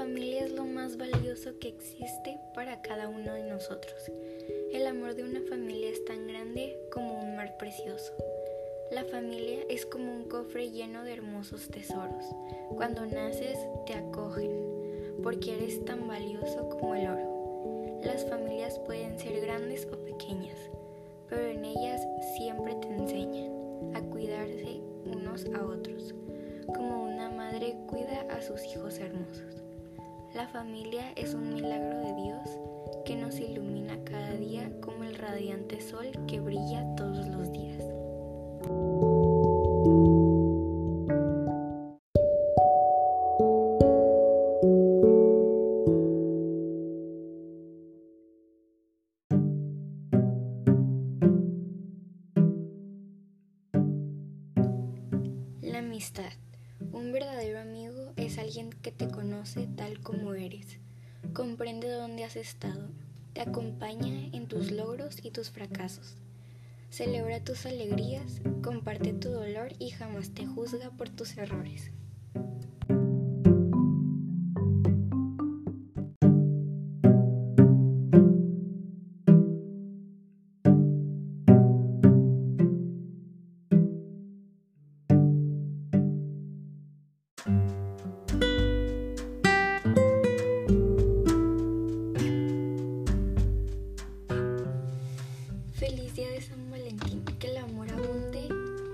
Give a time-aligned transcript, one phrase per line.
[0.00, 4.10] familia es lo más valioso que existe para cada uno de nosotros.
[4.72, 8.14] El amor de una familia es tan grande como un mar precioso.
[8.90, 12.24] La familia es como un cofre lleno de hermosos tesoros.
[12.76, 14.50] Cuando naces te acogen,
[15.22, 18.00] porque eres tan valioso como el oro.
[18.02, 20.58] Las familias pueden ser grandes o pequeñas,
[21.28, 22.00] pero en ellas
[22.38, 23.52] siempre te enseñan
[23.94, 26.14] a cuidarse unos a otros,
[26.66, 29.62] como una madre cuida a sus hijos hermosos.
[30.34, 32.48] La familia es un milagro de Dios
[33.04, 37.82] que nos ilumina cada día como el radiante sol que brilla todos los días.
[55.62, 56.49] La amistad.
[56.92, 60.80] Un verdadero amigo es alguien que te conoce tal como eres,
[61.32, 62.88] comprende dónde has estado,
[63.32, 66.16] te acompaña en tus logros y tus fracasos,
[66.90, 71.92] celebra tus alegrías, comparte tu dolor y jamás te juzga por tus errores.
[95.80, 98.50] Feliz día de San Valentín, que el amor abunde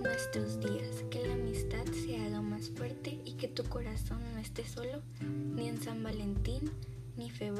[0.00, 4.64] nuestros días, que la amistad se haga más fuerte y que tu corazón no esté
[4.64, 6.70] solo ni en San Valentín,
[7.16, 7.57] ni febrero,